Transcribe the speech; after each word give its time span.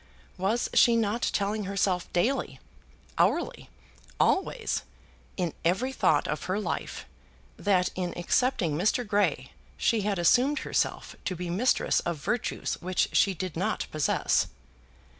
Was 0.35 0.67
she 0.73 0.95
not 0.95 1.21
telling 1.31 1.65
herself 1.65 2.11
daily, 2.11 2.59
hourly, 3.19 3.69
always, 4.19 4.81
in 5.37 5.53
every 5.63 5.91
thought 5.91 6.27
of 6.27 6.45
her 6.45 6.59
life, 6.59 7.05
that 7.55 7.91
in 7.93 8.11
accepting 8.17 8.75
Mr. 8.75 9.05
Grey 9.07 9.51
she 9.77 10.01
had 10.01 10.17
assumed 10.17 10.57
herself 10.65 11.15
to 11.25 11.35
be 11.35 11.51
mistress 11.51 11.99
of 11.99 12.17
virtues 12.17 12.79
which 12.81 13.09
she 13.13 13.35
did 13.35 13.55
not 13.55 13.85
possess? 13.91 14.47